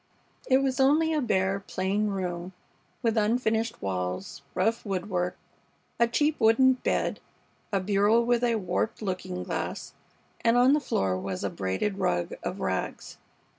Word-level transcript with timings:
It 0.47 0.63
was 0.63 0.79
only 0.79 1.13
a 1.13 1.21
bare, 1.21 1.59
plain 1.59 2.07
room 2.07 2.53
with 3.03 3.17
unfinished 3.19 3.83
walls, 3.83 4.41
rough 4.55 4.83
woodwork, 4.83 5.37
a 5.99 6.07
cheap 6.07 6.37
wooden 6.39 6.73
bed, 6.73 7.19
a 7.71 7.79
bureau 7.79 8.19
with 8.21 8.43
a 8.43 8.55
warped 8.55 9.03
looking 9.03 9.43
glass, 9.43 9.93
and 10.43 10.57
on 10.57 10.73
the 10.73 10.79
floor 10.79 11.19
was 11.19 11.43
a 11.43 11.51
braided 11.51 11.99
rug 11.99 12.33
of 12.41 12.59
rags. 12.61 13.19